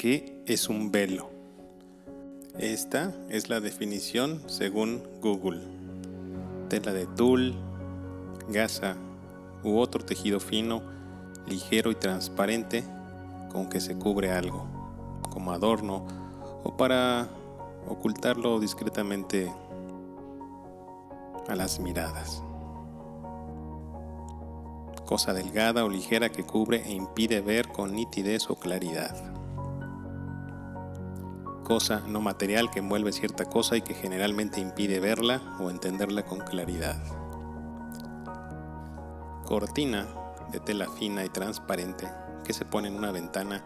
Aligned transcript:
¿Qué 0.00 0.42
es 0.46 0.70
un 0.70 0.90
velo? 0.90 1.28
Esta 2.58 3.12
es 3.28 3.50
la 3.50 3.60
definición 3.60 4.42
según 4.46 5.02
Google. 5.20 5.60
Tela 6.70 6.94
de 6.94 7.04
tul, 7.04 7.54
gasa 8.48 8.96
u 9.62 9.76
otro 9.76 10.02
tejido 10.02 10.40
fino, 10.40 10.80
ligero 11.46 11.90
y 11.90 11.96
transparente 11.96 12.82
con 13.52 13.68
que 13.68 13.78
se 13.78 13.94
cubre 13.98 14.32
algo, 14.32 14.66
como 15.28 15.52
adorno 15.52 16.06
o 16.64 16.78
para 16.78 17.28
ocultarlo 17.86 18.58
discretamente 18.58 19.52
a 21.46 21.54
las 21.54 21.78
miradas. 21.78 22.42
Cosa 25.04 25.34
delgada 25.34 25.84
o 25.84 25.90
ligera 25.90 26.30
que 26.30 26.44
cubre 26.44 26.84
e 26.86 26.92
impide 26.94 27.42
ver 27.42 27.68
con 27.68 27.94
nitidez 27.94 28.48
o 28.48 28.54
claridad 28.54 29.39
cosa 31.70 32.02
no 32.04 32.20
material 32.20 32.68
que 32.68 32.80
envuelve 32.80 33.12
cierta 33.12 33.44
cosa 33.44 33.76
y 33.76 33.82
que 33.82 33.94
generalmente 33.94 34.60
impide 34.60 34.98
verla 34.98 35.40
o 35.60 35.70
entenderla 35.70 36.24
con 36.24 36.40
claridad. 36.40 37.00
Cortina 39.44 40.08
de 40.50 40.58
tela 40.58 40.88
fina 40.88 41.24
y 41.24 41.28
transparente 41.28 42.08
que 42.42 42.52
se 42.52 42.64
pone 42.64 42.88
en 42.88 42.96
una 42.96 43.12
ventana 43.12 43.64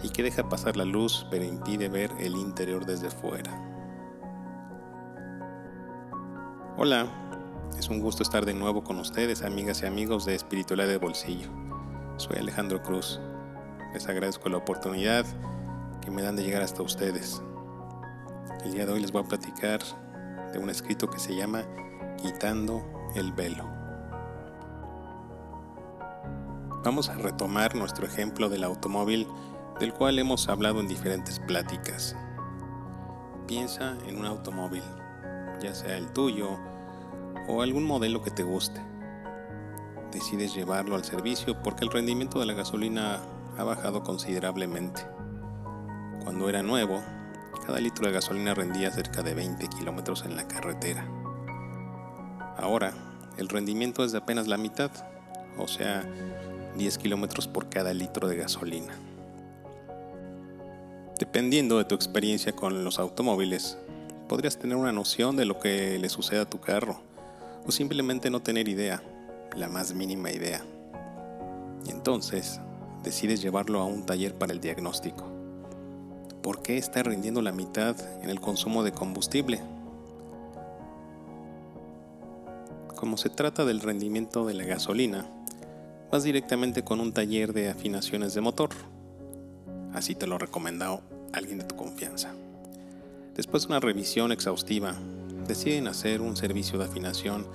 y 0.00 0.10
que 0.10 0.22
deja 0.22 0.48
pasar 0.48 0.76
la 0.76 0.84
luz 0.84 1.26
pero 1.28 1.44
impide 1.44 1.88
ver 1.88 2.12
el 2.20 2.36
interior 2.36 2.86
desde 2.86 3.10
fuera. 3.10 3.50
Hola, 6.76 7.08
es 7.76 7.88
un 7.88 7.98
gusto 7.98 8.22
estar 8.22 8.46
de 8.46 8.54
nuevo 8.54 8.84
con 8.84 9.00
ustedes, 9.00 9.42
amigas 9.42 9.82
y 9.82 9.86
amigos 9.86 10.24
de 10.24 10.36
Espiritualidad 10.36 10.86
de 10.86 10.98
Bolsillo. 10.98 11.48
Soy 12.16 12.36
Alejandro 12.36 12.80
Cruz. 12.80 13.18
Les 13.92 14.08
agradezco 14.08 14.48
la 14.48 14.58
oportunidad 14.58 15.26
que 16.00 16.10
me 16.10 16.22
dan 16.22 16.36
de 16.36 16.42
llegar 16.42 16.62
hasta 16.62 16.82
ustedes. 16.82 17.42
El 18.64 18.72
día 18.72 18.86
de 18.86 18.92
hoy 18.92 19.00
les 19.00 19.12
voy 19.12 19.22
a 19.22 19.28
platicar 19.28 19.80
de 20.52 20.58
un 20.58 20.70
escrito 20.70 21.08
que 21.08 21.18
se 21.18 21.34
llama 21.34 21.64
Quitando 22.20 22.82
el 23.14 23.32
velo. 23.32 23.64
Vamos 26.84 27.08
a 27.08 27.14
retomar 27.14 27.74
nuestro 27.74 28.06
ejemplo 28.06 28.48
del 28.48 28.64
automóvil 28.64 29.26
del 29.78 29.92
cual 29.92 30.18
hemos 30.18 30.48
hablado 30.48 30.80
en 30.80 30.88
diferentes 30.88 31.38
pláticas. 31.38 32.16
Piensa 33.46 33.96
en 34.06 34.18
un 34.18 34.26
automóvil, 34.26 34.82
ya 35.60 35.74
sea 35.74 35.96
el 35.96 36.12
tuyo 36.12 36.58
o 37.48 37.62
algún 37.62 37.84
modelo 37.84 38.22
que 38.22 38.30
te 38.30 38.42
guste. 38.42 38.80
Decides 40.12 40.54
llevarlo 40.54 40.96
al 40.96 41.04
servicio 41.04 41.62
porque 41.62 41.84
el 41.84 41.90
rendimiento 41.90 42.40
de 42.40 42.46
la 42.46 42.54
gasolina 42.54 43.20
ha 43.56 43.64
bajado 43.64 44.02
considerablemente. 44.02 45.02
Cuando 46.24 46.48
era 46.48 46.62
nuevo, 46.62 47.02
cada 47.66 47.80
litro 47.80 48.06
de 48.06 48.12
gasolina 48.12 48.54
rendía 48.54 48.90
cerca 48.90 49.22
de 49.22 49.34
20 49.34 49.68
kilómetros 49.68 50.24
en 50.24 50.36
la 50.36 50.46
carretera. 50.46 51.06
Ahora, 52.56 52.92
el 53.38 53.48
rendimiento 53.48 54.04
es 54.04 54.12
de 54.12 54.18
apenas 54.18 54.46
la 54.46 54.58
mitad, 54.58 54.90
o 55.56 55.66
sea, 55.66 56.04
10 56.76 56.98
kilómetros 56.98 57.48
por 57.48 57.68
cada 57.68 57.94
litro 57.94 58.28
de 58.28 58.36
gasolina. 58.36 58.94
Dependiendo 61.18 61.78
de 61.78 61.84
tu 61.84 61.94
experiencia 61.94 62.52
con 62.52 62.84
los 62.84 62.98
automóviles, 62.98 63.78
podrías 64.28 64.58
tener 64.58 64.76
una 64.76 64.92
noción 64.92 65.36
de 65.36 65.44
lo 65.44 65.58
que 65.58 65.98
le 65.98 66.08
sucede 66.08 66.40
a 66.40 66.48
tu 66.48 66.60
carro, 66.60 67.00
o 67.66 67.72
simplemente 67.72 68.30
no 68.30 68.40
tener 68.40 68.68
idea, 68.68 69.02
la 69.56 69.68
más 69.68 69.94
mínima 69.94 70.30
idea. 70.30 70.62
Y 71.86 71.90
entonces, 71.90 72.60
decides 73.02 73.42
llevarlo 73.42 73.80
a 73.80 73.84
un 73.84 74.04
taller 74.04 74.34
para 74.34 74.52
el 74.52 74.60
diagnóstico. 74.60 75.39
¿Por 76.42 76.62
qué 76.62 76.78
está 76.78 77.02
rindiendo 77.02 77.42
la 77.42 77.52
mitad 77.52 77.96
en 78.22 78.30
el 78.30 78.40
consumo 78.40 78.82
de 78.82 78.92
combustible? 78.92 79.60
Como 82.96 83.16
se 83.16 83.30
trata 83.30 83.64
del 83.64 83.80
rendimiento 83.80 84.46
de 84.46 84.54
la 84.54 84.64
gasolina, 84.64 85.26
vas 86.10 86.22
directamente 86.24 86.84
con 86.84 87.00
un 87.00 87.12
taller 87.12 87.52
de 87.52 87.68
afinaciones 87.68 88.34
de 88.34 88.40
motor. 88.40 88.70
Así 89.94 90.14
te 90.14 90.26
lo 90.26 90.38
recomendado 90.38 91.00
alguien 91.32 91.58
de 91.58 91.64
tu 91.64 91.76
confianza. 91.76 92.32
Después 93.36 93.62
de 93.62 93.68
una 93.68 93.80
revisión 93.80 94.32
exhaustiva, 94.32 94.94
deciden 95.46 95.88
hacer 95.88 96.20
un 96.20 96.36
servicio 96.36 96.78
de 96.78 96.84
afinación 96.84 97.46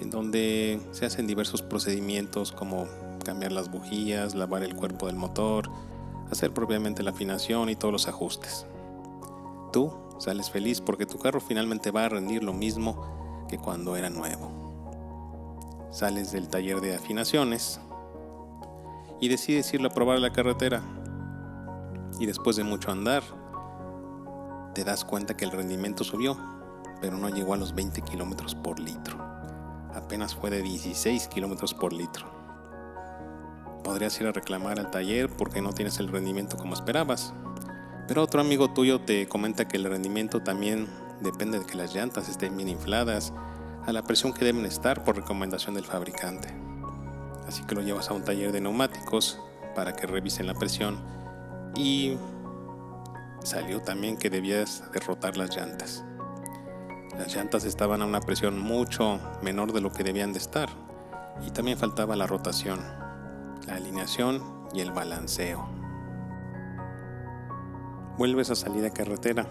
en 0.00 0.10
donde 0.10 0.80
se 0.92 1.06
hacen 1.06 1.26
diversos 1.26 1.60
procedimientos 1.62 2.52
como 2.52 2.86
cambiar 3.24 3.52
las 3.52 3.70
bujías, 3.70 4.34
lavar 4.34 4.62
el 4.62 4.74
cuerpo 4.74 5.06
del 5.06 5.16
motor, 5.16 5.68
hacer 6.30 6.52
propiamente 6.52 7.02
la 7.02 7.10
afinación 7.10 7.68
y 7.68 7.76
todos 7.76 7.92
los 7.92 8.08
ajustes. 8.08 8.66
Tú 9.72 9.92
sales 10.18 10.50
feliz 10.50 10.80
porque 10.80 11.06
tu 11.06 11.18
carro 11.18 11.40
finalmente 11.40 11.90
va 11.90 12.04
a 12.04 12.08
rendir 12.08 12.42
lo 12.42 12.52
mismo 12.52 13.46
que 13.48 13.58
cuando 13.58 13.96
era 13.96 14.10
nuevo. 14.10 14.50
Sales 15.90 16.32
del 16.32 16.48
taller 16.48 16.80
de 16.80 16.94
afinaciones 16.94 17.80
y 19.20 19.28
decides 19.28 19.72
irlo 19.74 19.88
a 19.88 19.94
probar 19.94 20.18
la 20.18 20.32
carretera. 20.32 20.82
Y 22.20 22.26
después 22.26 22.56
de 22.56 22.64
mucho 22.64 22.90
andar, 22.90 23.22
te 24.74 24.84
das 24.84 25.04
cuenta 25.04 25.36
que 25.36 25.44
el 25.44 25.50
rendimiento 25.50 26.04
subió, 26.04 26.36
pero 27.00 27.16
no 27.16 27.28
llegó 27.28 27.54
a 27.54 27.56
los 27.56 27.74
20 27.74 28.02
kilómetros 28.02 28.54
por 28.54 28.80
litro. 28.80 29.18
Apenas 29.94 30.34
fue 30.34 30.50
de 30.50 30.62
16 30.62 31.28
kilómetros 31.28 31.74
por 31.74 31.92
litro 31.92 32.37
podrías 33.88 34.20
ir 34.20 34.26
a 34.26 34.32
reclamar 34.32 34.78
al 34.78 34.90
taller 34.90 35.30
porque 35.30 35.62
no 35.62 35.72
tienes 35.72 35.98
el 35.98 36.08
rendimiento 36.08 36.58
como 36.58 36.74
esperabas. 36.74 37.32
Pero 38.06 38.22
otro 38.22 38.42
amigo 38.42 38.74
tuyo 38.74 39.00
te 39.00 39.26
comenta 39.26 39.66
que 39.66 39.78
el 39.78 39.84
rendimiento 39.84 40.42
también 40.42 40.88
depende 41.22 41.58
de 41.58 41.64
que 41.64 41.78
las 41.78 41.94
llantas 41.94 42.28
estén 42.28 42.54
bien 42.54 42.68
infladas 42.68 43.32
a 43.86 43.92
la 43.94 44.02
presión 44.02 44.34
que 44.34 44.44
deben 44.44 44.66
estar 44.66 45.04
por 45.04 45.16
recomendación 45.16 45.74
del 45.74 45.86
fabricante. 45.86 46.54
Así 47.46 47.64
que 47.64 47.74
lo 47.74 47.80
llevas 47.80 48.10
a 48.10 48.12
un 48.12 48.22
taller 48.24 48.52
de 48.52 48.60
neumáticos 48.60 49.40
para 49.74 49.96
que 49.96 50.06
revisen 50.06 50.46
la 50.46 50.54
presión 50.54 51.00
y 51.74 52.18
salió 53.42 53.80
también 53.80 54.18
que 54.18 54.28
debías 54.28 54.82
derrotar 54.92 55.38
las 55.38 55.56
llantas. 55.56 56.04
Las 57.18 57.34
llantas 57.34 57.64
estaban 57.64 58.02
a 58.02 58.04
una 58.04 58.20
presión 58.20 58.58
mucho 58.60 59.18
menor 59.42 59.72
de 59.72 59.80
lo 59.80 59.90
que 59.90 60.04
debían 60.04 60.34
de 60.34 60.40
estar 60.40 60.68
y 61.46 61.52
también 61.52 61.78
faltaba 61.78 62.16
la 62.16 62.26
rotación 62.26 63.07
la 63.68 63.76
alineación 63.76 64.42
y 64.72 64.80
el 64.80 64.92
balanceo. 64.92 65.68
Vuelves 68.16 68.50
a 68.50 68.56
salir 68.56 68.84
a 68.86 68.90
carretera. 68.90 69.46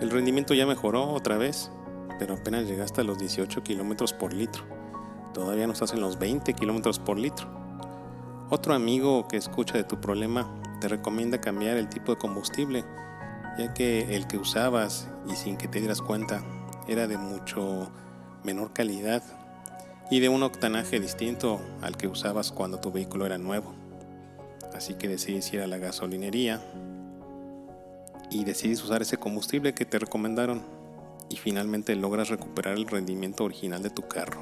El 0.00 0.10
rendimiento 0.10 0.52
ya 0.52 0.66
mejoró 0.66 1.08
otra 1.10 1.38
vez, 1.38 1.70
pero 2.18 2.34
apenas 2.34 2.66
llegaste 2.66 3.00
a 3.00 3.04
los 3.04 3.18
18 3.18 3.62
kilómetros 3.62 4.12
por 4.12 4.32
litro. 4.32 4.64
Todavía 5.32 5.68
no 5.68 5.72
estás 5.72 5.92
en 5.92 6.00
los 6.00 6.18
20 6.18 6.54
kilómetros 6.54 6.98
por 6.98 7.18
litro. 7.18 7.48
Otro 8.50 8.74
amigo 8.74 9.28
que 9.28 9.36
escucha 9.36 9.74
de 9.78 9.84
tu 9.84 10.00
problema 10.00 10.52
te 10.80 10.88
recomienda 10.88 11.40
cambiar 11.40 11.76
el 11.76 11.88
tipo 11.88 12.12
de 12.12 12.18
combustible, 12.18 12.84
ya 13.58 13.72
que 13.74 14.16
el 14.16 14.26
que 14.26 14.38
usabas 14.38 15.08
y 15.28 15.36
sin 15.36 15.56
que 15.56 15.68
te 15.68 15.78
dieras 15.78 16.02
cuenta 16.02 16.42
era 16.88 17.06
de 17.06 17.16
mucho 17.16 17.92
menor 18.42 18.72
calidad 18.72 19.22
y 20.10 20.18
de 20.18 20.28
un 20.28 20.42
octanaje 20.42 20.98
distinto 20.98 21.60
al 21.80 21.96
que 21.96 22.08
usabas 22.08 22.50
cuando 22.50 22.80
tu 22.80 22.90
vehículo 22.90 23.26
era 23.26 23.38
nuevo. 23.38 23.72
Así 24.74 24.94
que 24.94 25.08
decides 25.08 25.52
ir 25.52 25.60
a 25.60 25.68
la 25.68 25.78
gasolinería 25.78 26.60
y 28.28 28.44
decides 28.44 28.82
usar 28.82 29.02
ese 29.02 29.18
combustible 29.18 29.72
que 29.72 29.84
te 29.84 29.98
recomendaron 30.00 30.62
y 31.28 31.36
finalmente 31.36 31.94
logras 31.94 32.28
recuperar 32.28 32.74
el 32.74 32.86
rendimiento 32.86 33.44
original 33.44 33.82
de 33.82 33.90
tu 33.90 34.02
carro. 34.08 34.40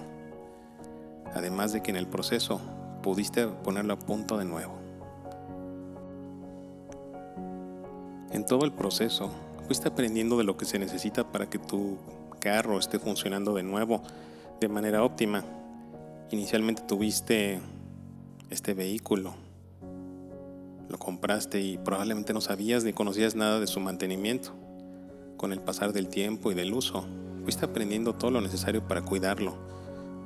Además 1.35 1.73
de 1.73 1.83
que 1.83 1.91
en 1.91 1.97
el 1.97 2.07
proceso 2.07 2.61
pudiste 3.03 3.47
ponerlo 3.47 3.93
a 3.93 3.99
punto 3.99 4.39
de 4.39 4.47
nuevo. 4.47 4.79
En 8.31 8.47
todo 8.47 8.65
el 8.65 8.73
proceso 8.73 9.31
fuiste 9.67 9.89
aprendiendo 9.89 10.39
de 10.39 10.45
lo 10.45 10.57
que 10.57 10.65
se 10.65 10.79
necesita 10.79 11.31
para 11.31 11.51
que 11.51 11.59
tu 11.59 11.99
carro 12.41 12.79
esté 12.79 12.99
funcionando 12.99 13.55
de 13.55 13.63
nuevo 13.63 14.03
de 14.61 14.69
manera 14.69 15.05
óptima 15.05 15.45
Inicialmente 16.31 16.83
tuviste 16.83 17.59
este 18.51 18.75
vehículo, 18.75 19.33
lo 20.91 20.99
compraste 20.99 21.63
y 21.63 21.79
probablemente 21.79 22.35
no 22.35 22.43
sabías 22.43 22.85
ni 22.85 22.93
conocías 22.93 23.35
nada 23.35 23.61
de 23.61 23.67
su 23.67 23.81
mantenimiento. 23.81 24.53
Con 25.39 25.55
el 25.55 25.61
pasar 25.63 25.95
del 25.95 26.09
tiempo 26.09 26.53
y 26.53 26.55
del 26.55 26.75
uso, 26.75 27.07
fuiste 27.45 27.65
aprendiendo 27.65 28.15
todo 28.15 28.31
lo 28.31 28.43
necesario 28.43 28.87
para 28.87 29.01
cuidarlo, 29.01 29.55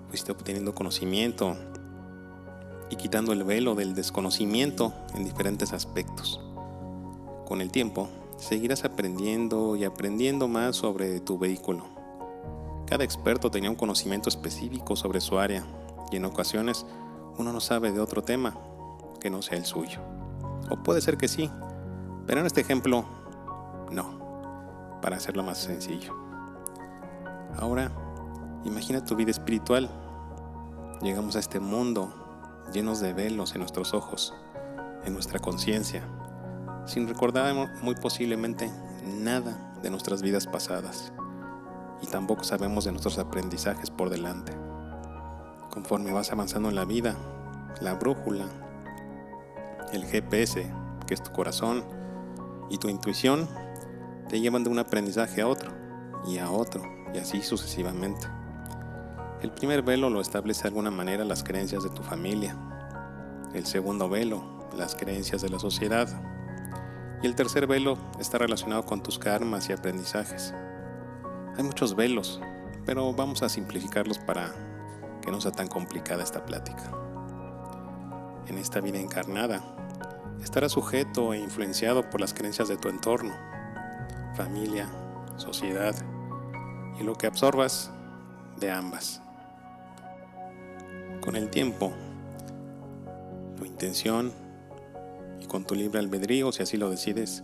fuiste 0.08 0.32
obteniendo 0.32 0.74
conocimiento 0.74 1.56
y 2.90 2.96
quitando 2.96 3.32
el 3.32 3.44
velo 3.44 3.76
del 3.76 3.94
desconocimiento 3.94 4.92
en 5.14 5.22
diferentes 5.22 5.72
aspectos. 5.72 6.40
Con 7.46 7.60
el 7.60 7.70
tiempo, 7.70 8.08
seguirás 8.38 8.84
aprendiendo 8.84 9.76
y 9.76 9.84
aprendiendo 9.84 10.48
más 10.48 10.74
sobre 10.74 11.20
tu 11.20 11.38
vehículo. 11.38 11.86
Cada 12.86 13.04
experto 13.04 13.52
tenía 13.52 13.70
un 13.70 13.76
conocimiento 13.76 14.28
específico 14.28 14.96
sobre 14.96 15.20
su 15.20 15.38
área 15.38 15.64
y 16.12 16.16
en 16.16 16.24
ocasiones 16.24 16.86
uno 17.38 17.52
no 17.52 17.60
sabe 17.60 17.92
de 17.92 18.00
otro 18.00 18.22
tema 18.22 18.54
que 19.20 19.30
no 19.30 19.42
sea 19.42 19.56
el 19.56 19.64
suyo. 19.64 20.00
O 20.70 20.76
puede 20.76 21.00
ser 21.00 21.16
que 21.16 21.28
sí, 21.28 21.50
Pero 22.26 22.40
en 22.40 22.46
este 22.46 22.60
ejemplo, 22.60 23.04
no, 23.90 25.00
para 25.02 25.16
hacerlo 25.16 25.42
más 25.42 25.58
sencillo. 25.58 26.14
Ahora, 27.58 27.90
imagina 28.64 29.04
tu 29.04 29.16
vida 29.16 29.32
espiritual. 29.32 29.90
Llegamos 31.02 31.34
a 31.34 31.40
este 31.40 31.58
mundo 31.58 32.12
llenos 32.72 33.00
de 33.00 33.12
velos 33.12 33.54
en 33.54 33.58
nuestros 33.58 33.92
ojos, 33.92 34.32
en 35.04 35.14
nuestra 35.14 35.40
conciencia, 35.40 36.04
sin 36.86 37.08
recordar 37.08 37.52
muy 37.82 37.96
posiblemente 37.96 38.70
nada 39.04 39.74
de 39.82 39.90
nuestras 39.90 40.22
vidas 40.22 40.46
pasadas 40.46 41.12
y 42.02 42.06
tampoco 42.06 42.44
sabemos 42.44 42.84
de 42.84 42.92
nuestros 42.92 43.18
aprendizajes 43.18 43.90
por 43.90 44.10
delante. 44.10 44.52
Conforme 45.72 46.12
vas 46.12 46.30
avanzando 46.30 46.68
en 46.68 46.74
la 46.74 46.84
vida, 46.84 47.16
la 47.80 47.94
brújula, 47.94 48.44
el 49.94 50.04
GPS, 50.04 50.70
que 51.06 51.14
es 51.14 51.22
tu 51.22 51.32
corazón, 51.32 51.82
y 52.68 52.76
tu 52.76 52.90
intuición, 52.90 53.48
te 54.28 54.38
llevan 54.38 54.64
de 54.64 54.68
un 54.68 54.78
aprendizaje 54.78 55.40
a 55.40 55.48
otro, 55.48 55.70
y 56.26 56.36
a 56.36 56.50
otro, 56.50 56.82
y 57.14 57.18
así 57.18 57.40
sucesivamente. 57.40 58.26
El 59.40 59.50
primer 59.52 59.80
velo 59.80 60.10
lo 60.10 60.20
establece 60.20 60.64
de 60.64 60.68
alguna 60.68 60.90
manera 60.90 61.24
las 61.24 61.42
creencias 61.42 61.82
de 61.82 61.88
tu 61.88 62.02
familia. 62.02 62.54
El 63.54 63.64
segundo 63.64 64.10
velo, 64.10 64.68
las 64.76 64.94
creencias 64.94 65.40
de 65.40 65.48
la 65.48 65.58
sociedad. 65.58 66.06
Y 67.22 67.26
el 67.26 67.34
tercer 67.34 67.66
velo 67.66 67.96
está 68.20 68.36
relacionado 68.36 68.84
con 68.84 69.02
tus 69.02 69.18
karmas 69.18 69.70
y 69.70 69.72
aprendizajes. 69.72 70.52
Hay 71.56 71.64
muchos 71.64 71.96
velos, 71.96 72.42
pero 72.84 73.14
vamos 73.14 73.42
a 73.42 73.48
simplificarlos 73.48 74.18
para 74.18 74.52
no 75.32 75.40
sea 75.40 75.50
tan 75.50 75.66
complicada 75.66 76.22
esta 76.22 76.44
plática. 76.44 76.92
En 78.46 78.58
esta 78.58 78.80
vida 78.80 78.98
encarnada, 78.98 79.62
estarás 80.42 80.72
sujeto 80.72 81.32
e 81.32 81.38
influenciado 81.38 82.08
por 82.10 82.20
las 82.20 82.34
creencias 82.34 82.68
de 82.68 82.76
tu 82.76 82.88
entorno, 82.88 83.34
familia, 84.36 84.88
sociedad 85.36 85.94
y 87.00 87.02
lo 87.02 87.14
que 87.14 87.26
absorbas 87.26 87.90
de 88.60 88.70
ambas. 88.70 89.20
Con 91.22 91.36
el 91.36 91.50
tiempo, 91.50 91.92
tu 93.56 93.64
intención 93.64 94.32
y 95.40 95.46
con 95.46 95.64
tu 95.64 95.74
libre 95.74 95.98
albedrío, 95.98 96.52
si 96.52 96.62
así 96.62 96.76
lo 96.76 96.90
decides, 96.90 97.42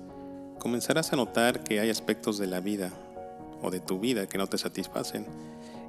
comenzarás 0.58 1.12
a 1.12 1.17
notar 1.17 1.64
que 1.64 1.81
hay 1.81 1.90
aspectos 1.90 2.38
de 2.38 2.49
la 2.49 2.61
vida 2.61 2.90
o 3.62 3.70
de 3.70 3.81
tu 3.81 3.99
vida 3.99 4.26
que 4.26 4.38
no 4.38 4.46
te 4.46 4.58
satisfacen 4.58 5.26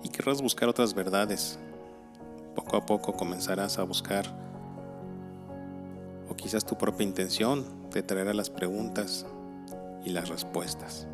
y 0.04 0.10
querrás 0.10 0.42
buscar 0.42 0.70
otras 0.70 0.94
verdades. 0.94 1.60
Poco 2.56 2.78
a 2.78 2.86
poco 2.86 3.14
comenzarás 3.14 3.80
a 3.80 3.84
buscar 3.84 4.26
o 6.30 6.36
quizás 6.36 6.66
tu 6.66 6.78
propia 6.78 7.06
intención 7.06 7.66
te 7.90 8.04
traerá 8.04 8.34
las 8.34 8.50
preguntas 8.50 9.26
y 10.06 10.12
las 10.12 10.30
respuestas. 10.30 11.08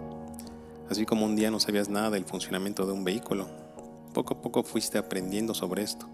Así 0.90 1.06
como 1.06 1.26
un 1.26 1.36
día 1.36 1.50
no 1.50 1.60
sabías 1.60 1.90
nada 1.90 2.12
del 2.12 2.26
funcionamiento 2.26 2.86
de 2.86 2.94
un 2.94 3.04
vehículo, 3.04 3.48
poco 4.14 4.36
a 4.36 4.42
poco 4.42 4.64
fuiste 4.64 4.98
aprendiendo 4.98 5.54
sobre 5.54 5.84
esto 5.84 6.08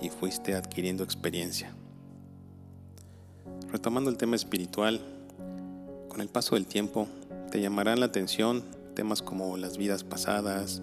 y 0.00 0.08
fuiste 0.08 0.54
adquiriendo 0.54 1.04
experiencia. 1.04 1.72
Retomando 3.70 4.10
el 4.10 4.16
tema 4.16 4.36
espiritual, 4.36 5.00
con 6.08 6.20
el 6.20 6.28
paso 6.28 6.56
del 6.56 6.66
tiempo 6.66 7.06
te 7.50 7.60
llamarán 7.60 8.00
la 8.00 8.06
atención 8.06 8.64
temas 8.94 9.22
como 9.22 9.56
las 9.56 9.76
vidas 9.76 10.02
pasadas, 10.02 10.82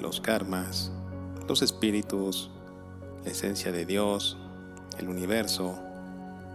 los 0.00 0.20
karmas, 0.20 0.90
los 1.48 1.62
espíritus, 1.62 2.50
la 3.26 3.32
esencia 3.32 3.72
de 3.72 3.84
Dios, 3.84 4.38
el 4.98 5.08
universo, 5.08 5.76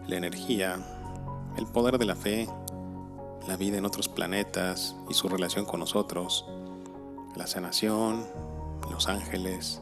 la 0.08 0.16
energía, 0.16 0.80
el 1.58 1.68
poder 1.68 1.98
de 1.98 2.06
la 2.06 2.16
fe, 2.16 2.48
la 3.46 3.58
vida 3.58 3.78
en 3.78 3.86
otros 3.86 4.08
planetas 4.08 4.96
y 5.10 5.14
su 5.14 5.28
relación 5.28 5.66
con 5.66 5.82
nosotros, 5.82 6.46
la 7.36 7.46
sanación, 7.46 8.26
los 8.90 9.10
ángeles, 9.10 9.82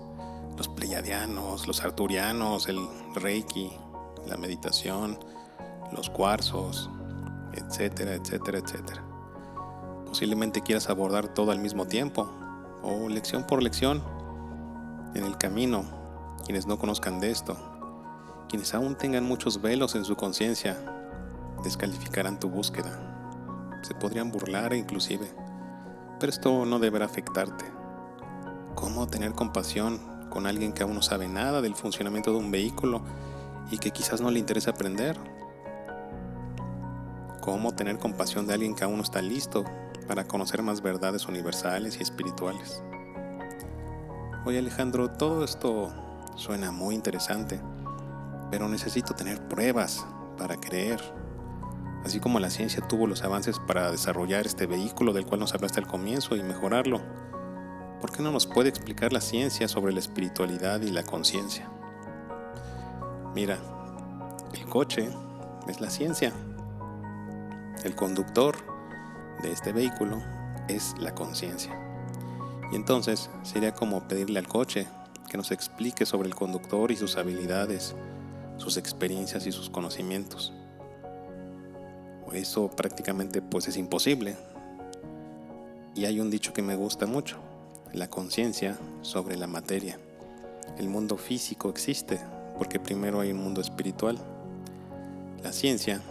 los 0.58 0.68
pleiadianos, 0.68 1.68
los 1.68 1.84
arturianos, 1.84 2.68
el 2.68 2.80
reiki, 3.14 3.72
la 4.26 4.38
meditación, 4.38 5.20
los 5.96 6.10
cuarzos, 6.10 6.90
etcétera, 7.54 8.16
etcétera, 8.16 8.58
etcétera. 8.58 9.04
Posiblemente 10.08 10.62
quieras 10.64 10.90
abordar 10.90 11.36
todo 11.36 11.52
al 11.52 11.60
mismo 11.60 11.86
tiempo 11.86 12.28
o 12.82 13.08
lección 13.10 13.46
por 13.46 13.62
lección. 13.62 14.04
En 15.14 15.24
el 15.24 15.38
camino, 15.38 15.99
quienes 16.50 16.66
no 16.66 16.80
conozcan 16.80 17.20
de 17.20 17.30
esto, 17.30 17.56
quienes 18.50 18.74
aún 18.74 18.96
tengan 18.96 19.24
muchos 19.24 19.62
velos 19.62 19.94
en 19.94 20.04
su 20.04 20.16
conciencia, 20.16 20.76
descalificarán 21.64 22.40
tu 22.40 22.50
búsqueda. 22.50 23.78
Se 23.84 23.94
podrían 23.94 24.32
burlar 24.32 24.74
inclusive, 24.74 25.32
pero 26.20 26.32
esto 26.32 26.66
no 26.66 26.80
deberá 26.80 27.06
afectarte. 27.06 27.66
¿Cómo 28.74 29.06
tener 29.06 29.34
compasión 29.34 30.00
con 30.32 30.48
alguien 30.48 30.74
que 30.74 30.82
aún 30.82 30.96
no 30.96 31.04
sabe 31.04 31.28
nada 31.28 31.62
del 31.62 31.76
funcionamiento 31.76 32.32
de 32.32 32.40
un 32.40 32.50
vehículo 32.50 33.04
y 33.70 33.78
que 33.78 33.92
quizás 33.92 34.20
no 34.20 34.32
le 34.32 34.40
interesa 34.40 34.72
aprender? 34.72 35.20
¿Cómo 37.42 37.76
tener 37.76 38.00
compasión 38.00 38.48
de 38.48 38.56
alguien 38.56 38.74
que 38.74 38.86
aún 38.86 38.98
no 38.98 39.04
está 39.04 39.22
listo 39.22 39.66
para 40.08 40.24
conocer 40.24 40.64
más 40.64 40.82
verdades 40.82 41.28
universales 41.28 42.00
y 42.00 42.02
espirituales. 42.02 42.82
Oye 44.48 44.58
Alejandro, 44.58 45.12
todo 45.12 45.44
esto 45.44 46.09
suena 46.40 46.72
muy 46.72 46.96
interesante, 46.96 47.60
pero 48.50 48.68
necesito 48.68 49.14
tener 49.14 49.48
pruebas 49.48 50.06
para 50.38 50.56
creer. 50.56 51.00
Así 52.06 52.20
como 52.20 52.40
la 52.40 52.50
ciencia 52.50 52.88
tuvo 52.88 53.08
los 53.08 53.24
avances 53.24 53.60
para 53.60 53.92
desarrollar 53.92 54.46
este 54.46 54.66
vehículo 54.66 55.12
del 55.12 55.26
cual 55.26 55.42
nos 55.42 55.54
hablaste 55.54 55.82
al 55.82 55.88
comienzo 55.88 56.36
y 56.36 56.44
mejorarlo, 56.44 57.02
¿por 58.00 58.12
qué 58.12 58.24
no 58.24 58.32
nos 58.32 58.48
puede 58.48 58.70
explicar 58.70 59.12
la 59.12 59.20
ciencia 59.20 59.68
sobre 59.68 59.92
la 59.92 60.00
espiritualidad 60.00 60.82
y 60.82 60.92
la 60.92 61.04
conciencia? 61.04 61.70
Mira, 63.36 63.60
el 64.54 64.66
coche 64.66 65.10
es 65.68 65.82
la 65.82 65.90
ciencia. 65.90 66.34
El 67.84 67.96
conductor 67.96 68.56
de 69.44 69.52
este 69.52 69.74
vehículo 69.74 70.22
es 70.70 70.96
la 71.00 71.14
conciencia. 71.14 71.78
Y 72.72 72.76
entonces 72.76 73.30
sería 73.44 73.74
como 73.74 74.08
pedirle 74.08 74.40
al 74.40 74.48
coche 74.48 74.88
que 75.30 75.38
nos 75.38 75.52
explique 75.52 76.06
sobre 76.06 76.28
el 76.28 76.36
conductor 76.36 76.92
y 76.92 76.98
sus 76.98 77.16
habilidades, 77.16 77.96
sus 78.58 78.76
experiencias 78.76 79.48
y 79.48 79.52
sus 79.52 79.70
conocimientos. 79.70 80.54
Eso 82.34 82.70
prácticamente 82.70 83.42
pues 83.42 83.68
es 83.68 83.78
imposible. 83.78 84.36
Y 85.96 86.06
hay 86.06 86.20
un 86.20 86.30
dicho 86.30 86.54
que 86.54 86.62
me 86.62 86.76
gusta 86.76 87.06
mucho, 87.06 87.38
la 87.94 88.10
conciencia 88.10 88.78
sobre 89.02 89.38
la 89.38 89.48
materia. 89.48 90.00
El 90.78 90.90
mundo 90.90 91.18
físico 91.18 91.70
existe 91.70 92.20
porque 92.58 92.80
primero 92.80 93.22
hay 93.22 93.32
un 93.32 93.42
mundo 93.44 93.62
espiritual. 93.62 94.18
La 95.44 95.52
ciencia, 95.52 96.02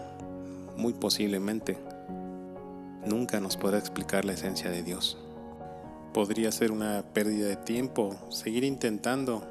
muy 0.77 0.95
posiblemente, 0.95 1.79
nunca 3.07 3.41
nos 3.41 3.57
podrá 3.57 3.79
explicar 3.79 4.25
la 4.25 4.33
esencia 4.33 4.71
de 4.71 4.83
Dios. 4.83 5.19
Podría 6.19 6.51
ser 6.51 6.73
una 6.73 7.05
pérdida 7.15 7.47
de 7.47 7.55
tiempo 7.55 8.19
seguir 8.29 8.65
intentando, 8.65 9.47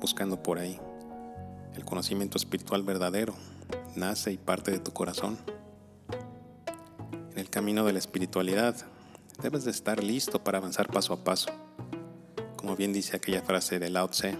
buscando 0.00 0.40
por 0.40 0.60
ahí. 0.60 0.78
El 1.74 1.84
conocimiento 1.84 2.38
espiritual 2.38 2.84
verdadero 2.84 3.34
nace 3.96 4.30
y 4.30 4.36
parte 4.36 4.70
de 4.70 4.78
tu 4.78 4.92
corazón. 4.92 5.38
En 7.32 7.36
el 7.40 7.50
camino 7.50 7.84
de 7.84 7.94
la 7.94 7.98
espiritualidad 7.98 8.76
debes 9.42 9.64
de 9.64 9.72
estar 9.72 10.04
listo 10.04 10.44
para 10.44 10.58
avanzar 10.58 10.86
paso 10.86 11.14
a 11.14 11.24
paso. 11.24 11.50
Como 12.54 12.76
bien 12.76 12.92
dice 12.92 13.16
aquella 13.16 13.42
frase 13.42 13.80
de 13.80 13.90
Lao 13.90 14.06
Tse, 14.06 14.36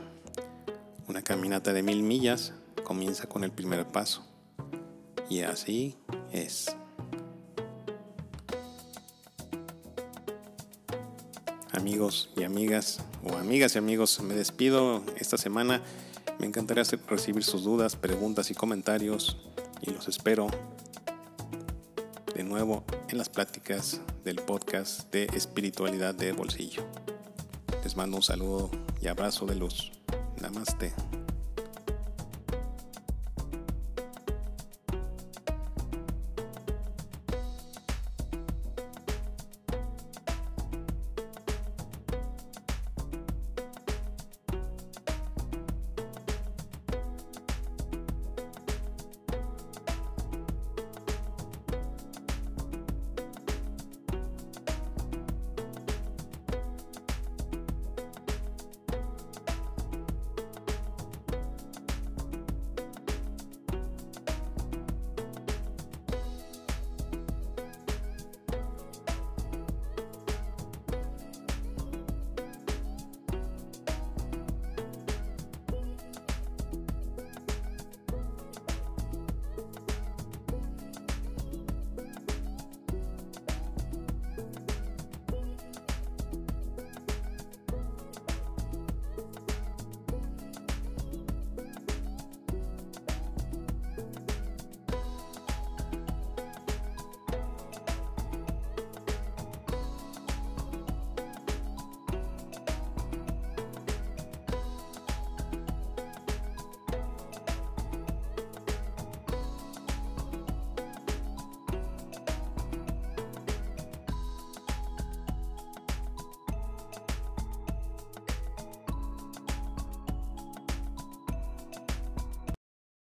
una 1.09 1.23
caminata 1.23 1.73
de 1.73 1.83
mil 1.83 2.05
millas 2.05 2.53
comienza 2.85 3.29
con 3.29 3.43
el 3.43 3.51
primer 3.51 3.85
paso. 3.89 4.25
Y 5.29 5.41
así 5.41 5.97
es. 6.31 6.77
Amigos 11.83 12.31
y 12.37 12.45
amigas, 12.45 13.01
o 13.25 13.37
amigas 13.37 13.75
y 13.75 13.79
amigos, 13.79 14.21
me 14.21 14.35
despido 14.35 15.03
esta 15.17 15.37
semana. 15.37 15.83
Me 16.39 16.47
encantaría 16.47 16.85
recibir 17.09 17.43
sus 17.43 17.65
dudas, 17.65 17.97
preguntas 17.97 18.53
y 18.53 18.55
comentarios 18.55 19.37
y 19.81 19.91
los 19.91 20.07
espero 20.07 20.47
de 22.37 22.45
nuevo 22.45 22.85
en 23.09 23.19
las 23.19 23.29
pláticas 23.29 24.01
del 24.25 24.37
podcast 24.37 25.13
de 25.13 25.25
espiritualidad 25.35 26.15
de 26.15 26.31
bolsillo. 26.31 26.85
Les 27.83 27.97
mando 27.97 28.19
un 28.19 28.23
saludo 28.23 28.71
y 29.01 29.09
abrazo 29.09 29.45
de 29.47 29.57
luz. 29.57 29.91
Namaste. 30.41 30.93